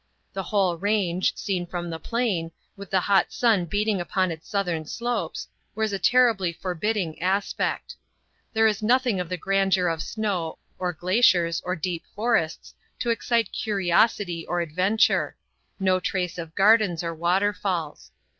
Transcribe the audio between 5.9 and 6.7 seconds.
a terribly